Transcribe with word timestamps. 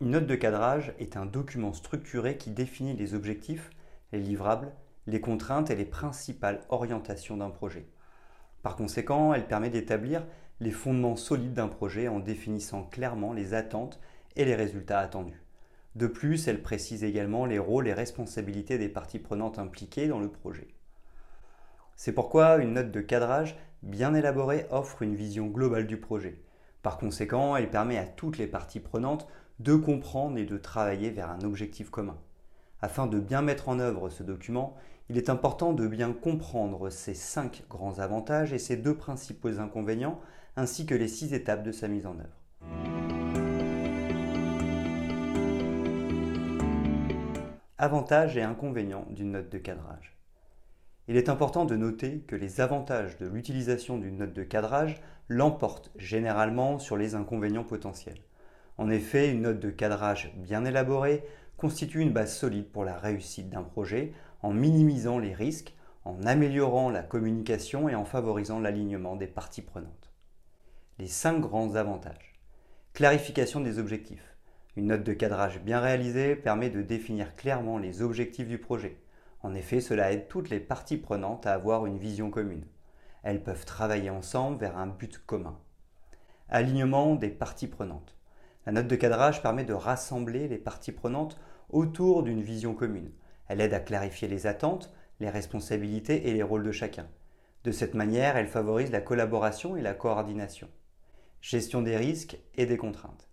Une 0.00 0.10
note 0.10 0.26
de 0.26 0.34
cadrage 0.34 0.92
est 0.98 1.16
un 1.16 1.24
document 1.24 1.72
structuré 1.72 2.36
qui 2.36 2.50
définit 2.50 2.96
les 2.96 3.14
objectifs, 3.14 3.70
les 4.12 4.18
livrables, 4.18 4.72
les 5.06 5.20
contraintes 5.20 5.70
et 5.70 5.76
les 5.76 5.84
principales 5.84 6.62
orientations 6.68 7.36
d'un 7.36 7.50
projet. 7.50 7.86
Par 8.64 8.74
conséquent, 8.74 9.32
elle 9.34 9.46
permet 9.46 9.70
d'établir 9.70 10.26
les 10.58 10.72
fondements 10.72 11.14
solides 11.14 11.54
d'un 11.54 11.68
projet 11.68 12.08
en 12.08 12.18
définissant 12.18 12.82
clairement 12.82 13.32
les 13.32 13.54
attentes 13.54 14.00
et 14.34 14.44
les 14.44 14.56
résultats 14.56 14.98
attendus. 14.98 15.42
De 15.94 16.08
plus, 16.08 16.48
elle 16.48 16.62
précise 16.62 17.04
également 17.04 17.46
les 17.46 17.60
rôles 17.60 17.86
et 17.86 17.92
responsabilités 17.92 18.78
des 18.78 18.88
parties 18.88 19.20
prenantes 19.20 19.60
impliquées 19.60 20.08
dans 20.08 20.18
le 20.18 20.28
projet. 20.28 20.66
C'est 21.94 22.12
pourquoi 22.12 22.56
une 22.56 22.72
note 22.72 22.90
de 22.90 23.00
cadrage 23.00 23.56
bien 23.84 24.12
élaborée 24.12 24.66
offre 24.70 25.02
une 25.02 25.14
vision 25.14 25.46
globale 25.46 25.86
du 25.86 25.98
projet. 25.98 26.43
Par 26.84 26.98
conséquent, 26.98 27.56
elle 27.56 27.70
permet 27.70 27.96
à 27.96 28.04
toutes 28.04 28.36
les 28.36 28.46
parties 28.46 28.78
prenantes 28.78 29.26
de 29.58 29.74
comprendre 29.74 30.36
et 30.36 30.44
de 30.44 30.58
travailler 30.58 31.08
vers 31.08 31.30
un 31.30 31.40
objectif 31.40 31.88
commun. 31.88 32.18
Afin 32.82 33.06
de 33.06 33.18
bien 33.18 33.40
mettre 33.40 33.70
en 33.70 33.78
œuvre 33.78 34.10
ce 34.10 34.22
document, 34.22 34.76
il 35.08 35.16
est 35.16 35.30
important 35.30 35.72
de 35.72 35.86
bien 35.86 36.12
comprendre 36.12 36.90
ses 36.90 37.14
cinq 37.14 37.64
grands 37.70 38.00
avantages 38.00 38.52
et 38.52 38.58
ses 38.58 38.76
deux 38.76 38.94
principaux 38.94 39.60
inconvénients, 39.60 40.20
ainsi 40.56 40.84
que 40.84 40.94
les 40.94 41.08
six 41.08 41.32
étapes 41.32 41.62
de 41.62 41.72
sa 41.72 41.88
mise 41.88 42.04
en 42.04 42.18
œuvre. 42.18 42.42
Avantages 47.78 48.36
et 48.36 48.42
inconvénients 48.42 49.06
d'une 49.08 49.32
note 49.32 49.48
de 49.48 49.56
cadrage. 49.56 50.13
Il 51.06 51.16
est 51.18 51.28
important 51.28 51.66
de 51.66 51.76
noter 51.76 52.20
que 52.26 52.34
les 52.34 52.62
avantages 52.62 53.18
de 53.18 53.26
l'utilisation 53.26 53.98
d'une 53.98 54.16
note 54.16 54.32
de 54.32 54.42
cadrage 54.42 55.02
l'emportent 55.28 55.90
généralement 55.96 56.78
sur 56.78 56.96
les 56.96 57.14
inconvénients 57.14 57.64
potentiels. 57.64 58.22
En 58.78 58.88
effet, 58.88 59.30
une 59.30 59.42
note 59.42 59.60
de 59.60 59.70
cadrage 59.70 60.32
bien 60.36 60.64
élaborée 60.64 61.22
constitue 61.58 62.00
une 62.00 62.12
base 62.12 62.34
solide 62.34 62.70
pour 62.70 62.84
la 62.84 62.96
réussite 62.96 63.50
d'un 63.50 63.62
projet 63.62 64.12
en 64.42 64.52
minimisant 64.52 65.18
les 65.18 65.34
risques, 65.34 65.74
en 66.04 66.22
améliorant 66.22 66.90
la 66.90 67.02
communication 67.02 67.88
et 67.88 67.94
en 67.94 68.04
favorisant 68.04 68.58
l'alignement 68.58 69.16
des 69.16 69.26
parties 69.26 69.62
prenantes. 69.62 70.10
Les 70.98 71.06
cinq 71.06 71.40
grands 71.40 71.74
avantages. 71.74 72.34
Clarification 72.94 73.60
des 73.60 73.78
objectifs. 73.78 74.36
Une 74.76 74.86
note 74.86 75.04
de 75.04 75.12
cadrage 75.12 75.60
bien 75.60 75.80
réalisée 75.80 76.34
permet 76.34 76.70
de 76.70 76.82
définir 76.82 77.36
clairement 77.36 77.78
les 77.78 78.02
objectifs 78.02 78.48
du 78.48 78.58
projet. 78.58 78.96
En 79.44 79.54
effet, 79.54 79.82
cela 79.82 80.10
aide 80.10 80.26
toutes 80.26 80.48
les 80.48 80.58
parties 80.58 80.96
prenantes 80.96 81.46
à 81.46 81.52
avoir 81.52 81.84
une 81.84 81.98
vision 81.98 82.30
commune. 82.30 82.64
Elles 83.22 83.42
peuvent 83.42 83.66
travailler 83.66 84.08
ensemble 84.08 84.56
vers 84.56 84.78
un 84.78 84.86
but 84.86 85.18
commun. 85.18 85.60
Alignement 86.48 87.14
des 87.14 87.28
parties 87.28 87.66
prenantes. 87.66 88.16
La 88.64 88.72
note 88.72 88.88
de 88.88 88.96
cadrage 88.96 89.42
permet 89.42 89.64
de 89.64 89.74
rassembler 89.74 90.48
les 90.48 90.56
parties 90.56 90.92
prenantes 90.92 91.38
autour 91.68 92.22
d'une 92.22 92.40
vision 92.40 92.72
commune. 92.74 93.12
Elle 93.46 93.60
aide 93.60 93.74
à 93.74 93.80
clarifier 93.80 94.28
les 94.28 94.46
attentes, 94.46 94.90
les 95.20 95.28
responsabilités 95.28 96.30
et 96.30 96.32
les 96.32 96.42
rôles 96.42 96.64
de 96.64 96.72
chacun. 96.72 97.06
De 97.64 97.70
cette 97.70 97.92
manière, 97.92 98.38
elle 98.38 98.48
favorise 98.48 98.90
la 98.90 99.02
collaboration 99.02 99.76
et 99.76 99.82
la 99.82 99.92
coordination. 99.92 100.70
Gestion 101.42 101.82
des 101.82 101.98
risques 101.98 102.38
et 102.54 102.64
des 102.64 102.78
contraintes. 102.78 103.28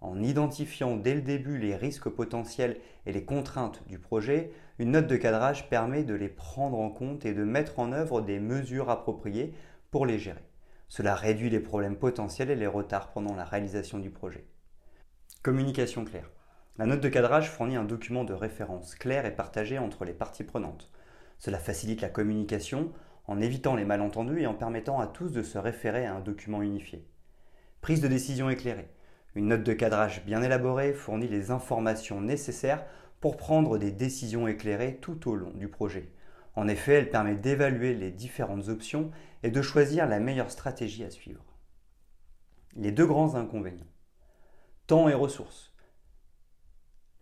En 0.00 0.22
identifiant 0.22 0.96
dès 0.96 1.14
le 1.14 1.20
début 1.20 1.58
les 1.58 1.76
risques 1.76 2.08
potentiels 2.08 2.80
et 3.04 3.12
les 3.12 3.26
contraintes 3.26 3.86
du 3.86 3.98
projet, 3.98 4.50
une 4.78 4.92
note 4.92 5.06
de 5.06 5.16
cadrage 5.16 5.68
permet 5.68 6.04
de 6.04 6.14
les 6.14 6.28
prendre 6.28 6.78
en 6.78 6.90
compte 6.90 7.24
et 7.24 7.34
de 7.34 7.44
mettre 7.44 7.78
en 7.78 7.92
œuvre 7.92 8.20
des 8.20 8.40
mesures 8.40 8.90
appropriées 8.90 9.54
pour 9.90 10.06
les 10.06 10.18
gérer. 10.18 10.44
Cela 10.88 11.14
réduit 11.14 11.50
les 11.50 11.60
problèmes 11.60 11.96
potentiels 11.96 12.50
et 12.50 12.56
les 12.56 12.66
retards 12.66 13.12
pendant 13.12 13.34
la 13.34 13.44
réalisation 13.44 13.98
du 13.98 14.10
projet. 14.10 14.46
Communication 15.42 16.04
claire. 16.04 16.30
La 16.78 16.86
note 16.86 17.00
de 17.00 17.08
cadrage 17.08 17.50
fournit 17.50 17.76
un 17.76 17.84
document 17.84 18.24
de 18.24 18.32
référence 18.32 18.94
clair 18.94 19.26
et 19.26 19.34
partagé 19.34 19.78
entre 19.78 20.04
les 20.04 20.14
parties 20.14 20.44
prenantes. 20.44 20.90
Cela 21.38 21.58
facilite 21.58 22.00
la 22.00 22.08
communication 22.08 22.92
en 23.26 23.40
évitant 23.40 23.76
les 23.76 23.84
malentendus 23.84 24.40
et 24.40 24.46
en 24.46 24.54
permettant 24.54 25.00
à 25.00 25.06
tous 25.06 25.32
de 25.32 25.42
se 25.42 25.58
référer 25.58 26.06
à 26.06 26.14
un 26.14 26.20
document 26.20 26.62
unifié. 26.62 27.06
Prise 27.80 28.00
de 28.00 28.08
décision 28.08 28.48
éclairée. 28.48 28.88
Une 29.34 29.48
note 29.48 29.62
de 29.62 29.72
cadrage 29.72 30.24
bien 30.24 30.42
élaborée 30.42 30.92
fournit 30.92 31.28
les 31.28 31.50
informations 31.50 32.20
nécessaires 32.20 32.84
pour 33.20 33.36
prendre 33.36 33.78
des 33.78 33.92
décisions 33.92 34.46
éclairées 34.48 34.98
tout 35.00 35.28
au 35.30 35.34
long 35.34 35.52
du 35.52 35.68
projet. 35.68 36.10
En 36.54 36.68
effet, 36.68 36.94
elle 36.94 37.10
permet 37.10 37.36
d'évaluer 37.36 37.94
les 37.94 38.10
différentes 38.10 38.68
options 38.68 39.10
et 39.42 39.50
de 39.50 39.62
choisir 39.62 40.06
la 40.06 40.20
meilleure 40.20 40.50
stratégie 40.50 41.04
à 41.04 41.10
suivre. 41.10 41.44
Les 42.74 42.92
deux 42.92 43.06
grands 43.06 43.34
inconvénients. 43.36 43.86
Temps 44.86 45.08
et 45.08 45.14
ressources. 45.14 45.72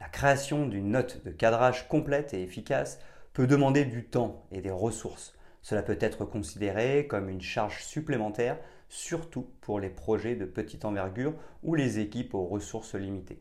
La 0.01 0.09
création 0.09 0.67
d'une 0.67 0.91
note 0.91 1.23
de 1.25 1.31
cadrage 1.31 1.87
complète 1.87 2.35
et 2.35 2.43
efficace 2.43 2.99
peut 3.33 3.47
demander 3.47 3.85
du 3.85 4.07
temps 4.07 4.47
et 4.51 4.61
des 4.61 4.71
ressources. 4.71 5.35
Cela 5.63 5.83
peut 5.83 5.99
être 6.01 6.25
considéré 6.25 7.07
comme 7.07 7.29
une 7.29 7.43
charge 7.43 7.85
supplémentaire, 7.85 8.59
surtout 8.91 9.47
pour 9.63 9.81
les 9.81 9.89
projets 9.89 10.37
de 10.37 10.45
petite 10.45 10.85
envergure 10.85 11.33
ou 11.63 11.75
les 11.75 12.01
équipes 12.01 12.35
aux 12.35 12.45
ressources 12.45 12.95
limitées. 12.95 13.41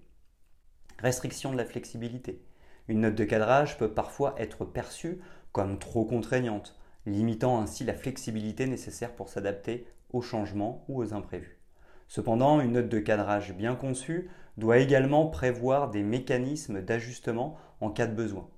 Restriction 1.00 1.52
de 1.52 1.58
la 1.58 1.66
flexibilité. 1.66 2.42
Une 2.88 3.02
note 3.02 3.16
de 3.16 3.26
cadrage 3.26 3.78
peut 3.78 3.94
parfois 3.94 4.36
être 4.38 4.64
perçue 4.64 5.20
comme 5.52 5.80
trop 5.80 6.06
contraignante, 6.06 6.80
limitant 7.06 7.60
ainsi 7.60 7.84
la 7.84 7.94
flexibilité 7.94 8.68
nécessaire 8.68 9.16
pour 9.16 9.30
s'adapter 9.30 9.88
aux 10.12 10.22
changements 10.22 10.86
ou 10.88 11.02
aux 11.02 11.14
imprévus. 11.14 11.60
Cependant, 12.08 12.62
une 12.62 12.74
note 12.74 12.90
de 12.90 13.00
cadrage 13.00 13.54
bien 13.54 13.76
conçue 13.76 14.30
doit 14.58 14.78
également 14.78 15.28
prévoir 15.28 15.90
des 15.90 16.04
mécanismes 16.04 16.82
d'ajustement 16.82 17.58
en 17.82 17.90
cas 17.90 18.08
de 18.08 18.16
besoin. 18.16 18.50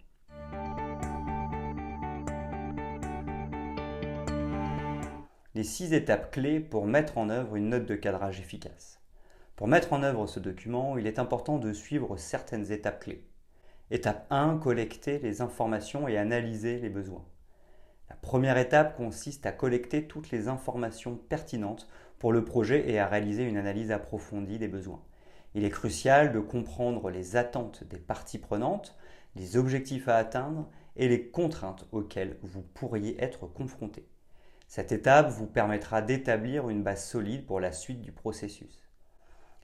Les 5.53 5.66
six 5.66 5.94
étapes 5.94 6.31
clés 6.31 6.62
pour 6.62 6.85
mettre 6.85 7.17
en 7.17 7.28
œuvre 7.28 7.57
une 7.57 7.72
note 7.72 7.85
de 7.85 7.95
cadrage 7.95 8.39
efficace. 8.39 9.01
Pour 9.57 9.67
mettre 9.67 9.91
en 9.91 10.01
œuvre 10.01 10.25
ce 10.25 10.39
document, 10.39 10.97
il 10.97 11.06
est 11.07 11.19
important 11.19 11.57
de 11.57 11.73
suivre 11.73 12.16
certaines 12.16 12.72
étapes 12.72 13.01
clés. 13.01 13.28
Étape 13.90 14.28
1, 14.29 14.59
collecter 14.59 15.19
les 15.19 15.41
informations 15.41 16.07
et 16.07 16.17
analyser 16.17 16.79
les 16.79 16.88
besoins. 16.88 17.25
La 18.09 18.16
première 18.16 18.57
étape 18.57 18.95
consiste 18.95 19.45
à 19.45 19.51
collecter 19.51 20.07
toutes 20.07 20.31
les 20.31 20.47
informations 20.47 21.17
pertinentes 21.17 21.90
pour 22.17 22.31
le 22.31 22.45
projet 22.45 22.90
et 22.90 22.97
à 22.97 23.07
réaliser 23.07 23.44
une 23.44 23.57
analyse 23.57 23.91
approfondie 23.91 24.57
des 24.57 24.69
besoins. 24.69 25.03
Il 25.53 25.66
est 25.66 25.69
crucial 25.69 26.31
de 26.31 26.40
comprendre 26.40 27.09
les 27.09 27.35
attentes 27.35 27.84
des 27.90 28.00
parties 28.00 28.40
prenantes, 28.40 28.95
les 29.35 29.57
objectifs 29.57 30.07
à 30.07 30.16
atteindre 30.16 30.69
et 30.95 31.09
les 31.09 31.28
contraintes 31.28 31.88
auxquelles 31.91 32.38
vous 32.41 32.61
pourriez 32.61 33.22
être 33.22 33.47
confronté. 33.47 34.07
Cette 34.73 34.93
étape 34.93 35.27
vous 35.27 35.47
permettra 35.47 36.01
d'établir 36.01 36.69
une 36.69 36.81
base 36.81 37.03
solide 37.03 37.45
pour 37.45 37.59
la 37.59 37.73
suite 37.73 37.99
du 37.99 38.13
processus. 38.13 38.87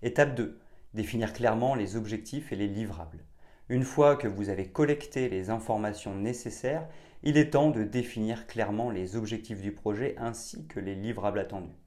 Étape 0.02 0.36
2. 0.36 0.60
Définir 0.94 1.32
clairement 1.32 1.76
les 1.76 1.96
objectifs 1.96 2.52
et 2.52 2.58
les 2.58 2.68
livrables. 2.68 3.24
Une 3.70 3.86
fois 3.86 4.18
que 4.18 4.28
vous 4.28 4.50
avez 4.50 4.68
collecté 4.68 5.30
les 5.30 5.50
informations 5.50 6.14
nécessaires, 6.14 6.90
il 7.24 7.38
est 7.38 7.52
temps 7.52 7.72
de 7.72 7.86
définir 7.86 8.48
clairement 8.48 8.90
les 8.90 9.16
objectifs 9.16 9.62
du 9.62 9.72
projet 9.72 10.14
ainsi 10.18 10.68
que 10.68 10.82
les 10.82 10.96
livrables 10.96 11.40
attendus. 11.40 11.80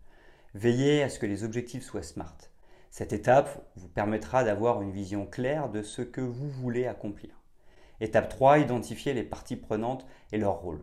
Veillez 0.54 1.02
à 1.02 1.10
ce 1.10 1.18
que 1.18 1.26
les 1.26 1.44
objectifs 1.44 1.84
soient 1.84 2.02
SMART. 2.02 2.38
Cette 2.88 3.12
étape 3.12 3.70
vous 3.76 3.88
permettra 3.88 4.44
d'avoir 4.44 4.80
une 4.80 4.92
vision 4.92 5.26
claire 5.26 5.68
de 5.68 5.82
ce 5.82 6.00
que 6.00 6.22
vous 6.22 6.48
voulez 6.48 6.86
accomplir. 6.86 7.42
Étape 8.00 8.30
3, 8.30 8.60
identifier 8.60 9.12
les 9.12 9.24
parties 9.24 9.56
prenantes 9.56 10.06
et 10.32 10.38
leur 10.38 10.54
rôle. 10.54 10.80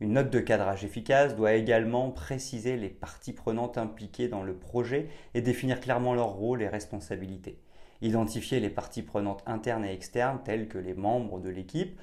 Une 0.00 0.14
note 0.14 0.30
de 0.30 0.40
cadrage 0.40 0.82
efficace 0.82 1.36
doit 1.36 1.52
également 1.52 2.10
préciser 2.10 2.78
les 2.78 2.88
parties 2.88 3.34
prenantes 3.34 3.76
impliquées 3.76 4.28
dans 4.28 4.42
le 4.42 4.54
projet 4.54 5.10
et 5.34 5.42
définir 5.42 5.78
clairement 5.78 6.14
leur 6.14 6.30
rôle 6.30 6.62
et 6.62 6.68
responsabilités. 6.68 7.60
Identifier 8.00 8.60
les 8.60 8.70
parties 8.70 9.02
prenantes 9.02 9.42
internes 9.44 9.84
et 9.84 9.92
externes 9.92 10.40
telles 10.42 10.68
que 10.68 10.78
les 10.78 10.94
membres 10.94 11.38
de 11.38 11.50
l'équipe, 11.50 12.00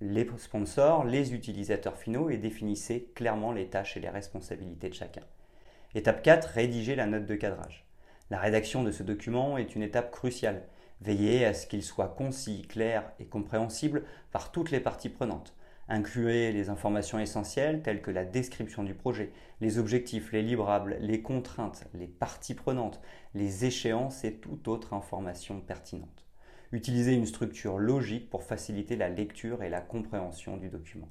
les 0.00 0.28
sponsors, 0.38 1.04
les 1.04 1.34
utilisateurs 1.34 1.96
finaux 1.96 2.30
et 2.30 2.36
définissez 2.36 3.10
clairement 3.16 3.50
les 3.50 3.66
tâches 3.66 3.96
et 3.96 4.00
les 4.00 4.08
responsabilités 4.08 4.88
de 4.88 4.94
chacun. 4.94 5.24
Étape 5.96 6.22
4, 6.22 6.50
rédiger 6.50 6.94
la 6.94 7.06
note 7.06 7.26
de 7.26 7.34
cadrage. 7.34 7.84
La 8.30 8.38
rédaction 8.38 8.84
de 8.84 8.92
ce 8.92 9.02
document 9.02 9.58
est 9.58 9.74
une 9.74 9.82
étape 9.82 10.12
cruciale. 10.12 10.68
Veillez 11.00 11.44
à 11.44 11.52
ce 11.52 11.66
qu'il 11.66 11.82
soit 11.82 12.14
concis, 12.16 12.62
clair 12.62 13.10
et 13.18 13.26
compréhensible 13.26 14.04
par 14.30 14.52
toutes 14.52 14.70
les 14.70 14.78
parties 14.78 15.08
prenantes. 15.08 15.52
Incluez 15.92 16.52
les 16.52 16.68
informations 16.70 17.18
essentielles 17.18 17.82
telles 17.82 18.00
que 18.00 18.12
la 18.12 18.24
description 18.24 18.84
du 18.84 18.94
projet, 18.94 19.32
les 19.60 19.76
objectifs, 19.76 20.30
les 20.30 20.40
livrables, 20.40 20.96
les 21.00 21.20
contraintes, 21.20 21.84
les 21.94 22.06
parties 22.06 22.54
prenantes, 22.54 23.00
les 23.34 23.64
échéances 23.64 24.22
et 24.22 24.34
toute 24.34 24.68
autre 24.68 24.94
information 24.94 25.60
pertinente. 25.60 26.24
Utilisez 26.70 27.14
une 27.14 27.26
structure 27.26 27.80
logique 27.80 28.30
pour 28.30 28.44
faciliter 28.44 28.94
la 28.94 29.08
lecture 29.08 29.64
et 29.64 29.68
la 29.68 29.80
compréhension 29.80 30.56
du 30.56 30.68
document. 30.68 31.08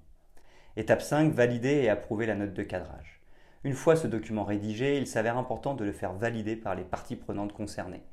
Étape 0.77 1.01
5, 1.01 1.33
valider 1.33 1.81
et 1.81 1.89
approuver 1.89 2.25
la 2.25 2.35
note 2.35 2.53
de 2.53 2.63
cadrage. 2.63 3.19
Une 3.65 3.73
fois 3.73 3.97
ce 3.97 4.07
document 4.07 4.45
rédigé, 4.45 4.97
il 4.97 5.07
s'avère 5.07 5.37
important 5.37 5.73
de 5.73 5.83
le 5.83 5.91
faire 5.91 6.13
valider 6.13 6.55
par 6.55 6.75
les 6.75 6.85
parties 6.85 7.17
prenantes 7.17 7.51
concernées. 7.51 8.03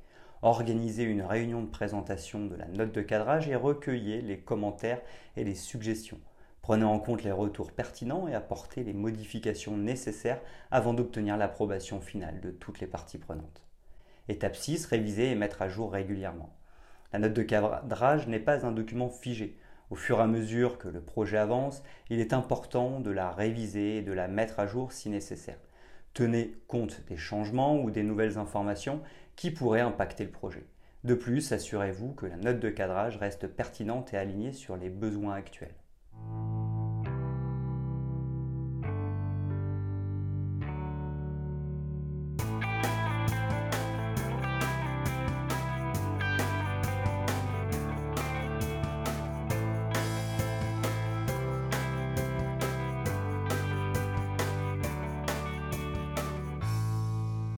Organisez 0.42 1.04
une 1.04 1.22
réunion 1.22 1.62
de 1.62 1.70
présentation 1.70 2.44
de 2.44 2.56
la 2.56 2.66
note 2.66 2.90
de 2.90 3.02
cadrage 3.02 3.48
et 3.48 3.54
recueillez 3.54 4.20
les 4.20 4.40
commentaires 4.40 5.00
et 5.36 5.44
les 5.44 5.54
suggestions. 5.54 6.18
Prenez 6.66 6.84
en 6.84 6.98
compte 6.98 7.22
les 7.22 7.30
retours 7.30 7.70
pertinents 7.70 8.26
et 8.26 8.34
apportez 8.34 8.82
les 8.82 8.92
modifications 8.92 9.76
nécessaires 9.76 10.40
avant 10.72 10.94
d'obtenir 10.94 11.36
l'approbation 11.36 12.00
finale 12.00 12.40
de 12.40 12.50
toutes 12.50 12.80
les 12.80 12.88
parties 12.88 13.18
prenantes. 13.18 13.62
Étape 14.26 14.56
6, 14.56 14.86
réviser 14.86 15.30
et 15.30 15.36
mettre 15.36 15.62
à 15.62 15.68
jour 15.68 15.92
régulièrement. 15.92 16.58
La 17.12 17.20
note 17.20 17.34
de 17.34 17.44
cadrage 17.44 18.26
n'est 18.26 18.40
pas 18.40 18.66
un 18.66 18.72
document 18.72 19.10
figé. 19.10 19.56
Au 19.90 19.94
fur 19.94 20.18
et 20.18 20.22
à 20.22 20.26
mesure 20.26 20.76
que 20.78 20.88
le 20.88 21.00
projet 21.00 21.36
avance, 21.36 21.84
il 22.10 22.18
est 22.18 22.32
important 22.32 22.98
de 22.98 23.12
la 23.12 23.30
réviser 23.30 23.98
et 23.98 24.02
de 24.02 24.12
la 24.12 24.26
mettre 24.26 24.58
à 24.58 24.66
jour 24.66 24.90
si 24.90 25.08
nécessaire. 25.08 25.60
Tenez 26.14 26.56
compte 26.66 27.04
des 27.06 27.16
changements 27.16 27.80
ou 27.80 27.92
des 27.92 28.02
nouvelles 28.02 28.38
informations 28.38 29.02
qui 29.36 29.52
pourraient 29.52 29.82
impacter 29.82 30.24
le 30.24 30.32
projet. 30.32 30.66
De 31.04 31.14
plus, 31.14 31.52
assurez-vous 31.52 32.14
que 32.14 32.26
la 32.26 32.36
note 32.38 32.58
de 32.58 32.70
cadrage 32.70 33.18
reste 33.18 33.46
pertinente 33.46 34.12
et 34.14 34.16
alignée 34.16 34.52
sur 34.52 34.76
les 34.76 34.90
besoins 34.90 35.34
actuels. 35.34 35.76